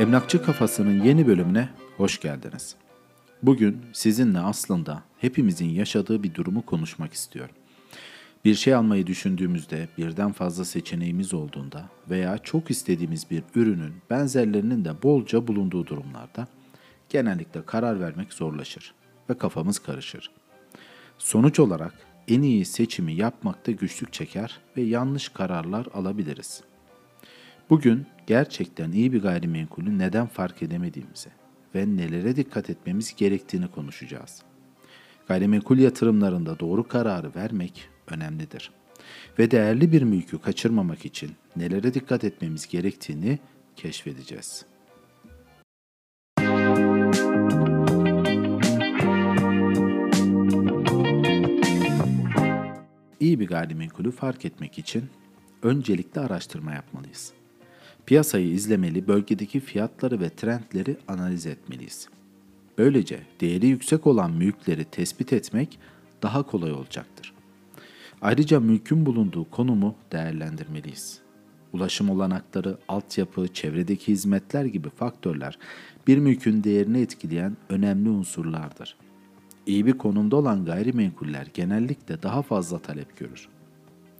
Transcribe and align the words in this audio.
Emlakçı 0.00 0.42
Kafası'nın 0.42 1.04
yeni 1.04 1.26
bölümüne 1.26 1.68
hoş 1.96 2.20
geldiniz. 2.20 2.74
Bugün 3.42 3.82
sizinle 3.92 4.38
aslında 4.38 5.02
hepimizin 5.18 5.68
yaşadığı 5.68 6.22
bir 6.22 6.34
durumu 6.34 6.66
konuşmak 6.66 7.12
istiyorum. 7.12 7.54
Bir 8.46 8.54
şey 8.54 8.74
almayı 8.74 9.06
düşündüğümüzde 9.06 9.88
birden 9.98 10.32
fazla 10.32 10.64
seçeneğimiz 10.64 11.34
olduğunda 11.34 11.88
veya 12.10 12.38
çok 12.38 12.70
istediğimiz 12.70 13.30
bir 13.30 13.42
ürünün 13.54 13.94
benzerlerinin 14.10 14.84
de 14.84 15.02
bolca 15.02 15.46
bulunduğu 15.46 15.86
durumlarda 15.86 16.48
genellikle 17.08 17.64
karar 17.64 18.00
vermek 18.00 18.32
zorlaşır 18.32 18.94
ve 19.30 19.38
kafamız 19.38 19.78
karışır. 19.78 20.30
Sonuç 21.18 21.60
olarak 21.60 21.94
en 22.28 22.42
iyi 22.42 22.64
seçimi 22.64 23.14
yapmakta 23.14 23.72
güçlük 23.72 24.12
çeker 24.12 24.60
ve 24.76 24.82
yanlış 24.82 25.28
kararlar 25.28 25.86
alabiliriz. 25.94 26.62
Bugün 27.70 28.06
gerçekten 28.26 28.92
iyi 28.92 29.12
bir 29.12 29.22
gayrimenkulü 29.22 29.98
neden 29.98 30.26
fark 30.26 30.62
edemediğimizi 30.62 31.28
ve 31.74 31.96
nelere 31.96 32.36
dikkat 32.36 32.70
etmemiz 32.70 33.16
gerektiğini 33.16 33.68
konuşacağız. 33.68 34.42
Gayrimenkul 35.28 35.78
yatırımlarında 35.78 36.58
doğru 36.58 36.88
kararı 36.88 37.34
vermek 37.34 37.88
önemlidir. 38.10 38.70
Ve 39.38 39.50
değerli 39.50 39.92
bir 39.92 40.02
mülkü 40.02 40.38
kaçırmamak 40.38 41.04
için 41.04 41.30
nelere 41.56 41.94
dikkat 41.94 42.24
etmemiz 42.24 42.66
gerektiğini 42.66 43.38
keşfedeceğiz. 43.76 44.66
İyi 53.20 53.40
bir 53.40 53.46
gayrimenkulü 53.46 54.10
fark 54.10 54.44
etmek 54.44 54.78
için 54.78 55.04
öncelikle 55.62 56.20
araştırma 56.20 56.72
yapmalıyız. 56.72 57.32
Piyasayı 58.06 58.48
izlemeli, 58.48 59.08
bölgedeki 59.08 59.60
fiyatları 59.60 60.20
ve 60.20 60.30
trendleri 60.30 60.96
analiz 61.08 61.46
etmeliyiz. 61.46 62.08
Böylece 62.78 63.20
değeri 63.40 63.66
yüksek 63.66 64.06
olan 64.06 64.32
mülkleri 64.32 64.84
tespit 64.84 65.32
etmek 65.32 65.78
daha 66.22 66.42
kolay 66.42 66.72
olacaktır. 66.72 67.32
Ayrıca 68.22 68.60
mülkün 68.60 69.06
bulunduğu 69.06 69.50
konumu 69.50 69.94
değerlendirmeliyiz. 70.12 71.20
Ulaşım 71.72 72.10
olanakları, 72.10 72.78
altyapı, 72.88 73.48
çevredeki 73.48 74.12
hizmetler 74.12 74.64
gibi 74.64 74.90
faktörler 74.90 75.58
bir 76.06 76.18
mülkün 76.18 76.64
değerini 76.64 77.00
etkileyen 77.00 77.56
önemli 77.68 78.08
unsurlardır. 78.08 78.96
İyi 79.66 79.86
bir 79.86 79.98
konumda 79.98 80.36
olan 80.36 80.64
gayrimenkuller 80.64 81.46
genellikle 81.54 82.22
daha 82.22 82.42
fazla 82.42 82.78
talep 82.78 83.16
görür. 83.16 83.48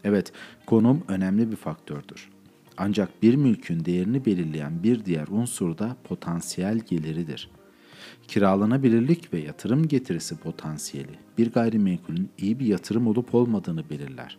Evet, 0.04 0.32
konum 0.66 1.02
önemli 1.08 1.50
bir 1.50 1.56
faktördür. 1.56 2.30
Ancak 2.76 3.22
bir 3.22 3.34
mülkün 3.34 3.84
değerini 3.84 4.26
belirleyen 4.26 4.82
bir 4.82 5.04
diğer 5.04 5.26
unsur 5.30 5.78
da 5.78 5.96
potansiyel 6.04 6.78
geliridir. 6.78 7.50
Kiralanabilirlik 8.28 9.34
ve 9.34 9.38
yatırım 9.38 9.88
getirisi 9.88 10.36
potansiyeli 10.36 11.18
bir 11.38 11.52
gayrimenkulün 11.52 12.30
iyi 12.38 12.60
bir 12.60 12.66
yatırım 12.66 13.06
olup 13.06 13.34
olmadığını 13.34 13.90
belirler. 13.90 14.38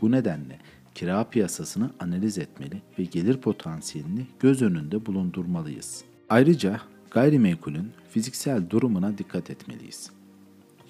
Bu 0.00 0.10
nedenle 0.10 0.58
kira 0.94 1.24
piyasasını 1.24 1.90
analiz 2.00 2.38
etmeli 2.38 2.82
ve 2.98 3.04
gelir 3.04 3.36
potansiyelini 3.36 4.26
göz 4.40 4.62
önünde 4.62 5.06
bulundurmalıyız. 5.06 6.04
Ayrıca 6.28 6.80
gayrimenkulün 7.10 7.90
fiziksel 8.10 8.70
durumuna 8.70 9.18
dikkat 9.18 9.50
etmeliyiz. 9.50 10.10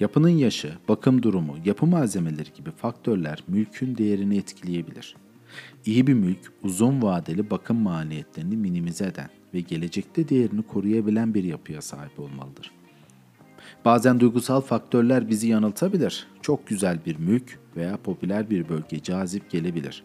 Yapının 0.01 0.29
yaşı, 0.29 0.73
bakım 0.89 1.23
durumu, 1.23 1.57
yapı 1.64 1.87
malzemeleri 1.87 2.48
gibi 2.57 2.70
faktörler 2.70 3.45
mülkün 3.48 3.97
değerini 3.97 4.37
etkileyebilir. 4.37 5.17
İyi 5.87 6.07
bir 6.07 6.14
mülk 6.14 6.53
uzun 6.63 7.03
vadeli 7.03 7.51
bakım 7.51 7.77
maliyetlerini 7.77 8.57
minimize 8.57 9.07
eden 9.07 9.29
ve 9.55 9.61
gelecekte 9.61 10.29
değerini 10.29 10.63
koruyabilen 10.63 11.35
bir 11.35 11.45
yapıya 11.45 11.83
sahip 11.83 12.20
olmalıdır. 12.20 12.73
Bazen 13.85 14.20
duygusal 14.20 14.61
faktörler 14.61 15.29
bizi 15.29 15.48
yanıltabilir. 15.48 16.27
Çok 16.42 16.67
güzel 16.67 16.98
bir 17.07 17.17
mülk 17.17 17.59
veya 17.77 17.97
popüler 17.97 18.51
bir 18.51 18.69
bölge 18.69 19.03
cazip 19.03 19.51
gelebilir. 19.51 20.05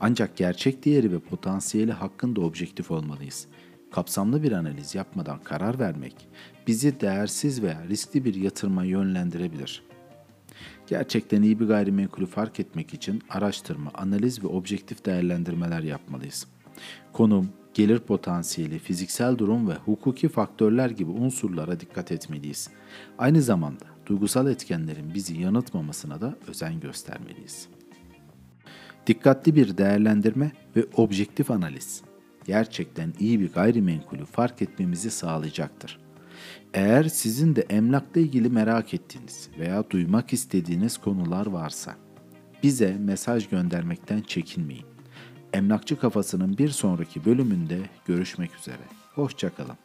Ancak 0.00 0.36
gerçek 0.36 0.84
değeri 0.84 1.12
ve 1.12 1.18
potansiyeli 1.18 1.92
hakkında 1.92 2.40
objektif 2.40 2.90
olmalıyız. 2.90 3.46
Kapsamlı 3.92 4.42
bir 4.42 4.52
analiz 4.52 4.94
yapmadan 4.94 5.38
karar 5.38 5.78
vermek 5.78 6.28
bizi 6.66 7.00
değersiz 7.00 7.62
veya 7.62 7.86
riskli 7.88 8.24
bir 8.24 8.34
yatırıma 8.34 8.84
yönlendirebilir.'' 8.84 9.90
Gerçekten 10.90 11.42
iyi 11.42 11.60
bir 11.60 11.66
gayrimenkulü 11.66 12.26
fark 12.26 12.60
etmek 12.60 12.94
için 12.94 13.22
araştırma, 13.30 13.90
analiz 13.94 14.44
ve 14.44 14.46
objektif 14.46 15.04
değerlendirmeler 15.04 15.80
yapmalıyız. 15.80 16.46
Konum, 17.12 17.48
gelir 17.74 17.98
potansiyeli, 17.98 18.78
fiziksel 18.78 19.38
durum 19.38 19.68
ve 19.68 19.74
hukuki 19.74 20.28
faktörler 20.28 20.90
gibi 20.90 21.10
unsurlara 21.10 21.80
dikkat 21.80 22.12
etmeliyiz. 22.12 22.70
Aynı 23.18 23.42
zamanda 23.42 23.84
duygusal 24.06 24.50
etkenlerin 24.50 25.14
bizi 25.14 25.40
yanıltmamasına 25.40 26.20
da 26.20 26.36
özen 26.48 26.80
göstermeliyiz. 26.80 27.68
Dikkatli 29.06 29.54
bir 29.54 29.76
değerlendirme 29.78 30.52
ve 30.76 30.84
objektif 30.96 31.50
analiz 31.50 32.02
gerçekten 32.44 33.12
iyi 33.18 33.40
bir 33.40 33.52
gayrimenkulü 33.52 34.24
fark 34.24 34.62
etmemizi 34.62 35.10
sağlayacaktır. 35.10 35.98
Eğer 36.74 37.04
sizin 37.04 37.56
de 37.56 37.60
emlakla 37.60 38.20
ilgili 38.20 38.48
merak 38.48 38.94
ettiğiniz 38.94 39.48
veya 39.58 39.90
duymak 39.90 40.32
istediğiniz 40.32 40.98
konular 40.98 41.46
varsa 41.46 41.96
bize 42.62 42.96
mesaj 42.98 43.48
göndermekten 43.48 44.20
çekinmeyin. 44.20 44.89
Emlakçı 45.52 46.00
Kafası'nın 46.00 46.58
bir 46.58 46.68
sonraki 46.68 47.24
bölümünde 47.24 47.78
görüşmek 48.06 48.56
üzere. 48.56 48.82
Hoşçakalın. 49.14 49.76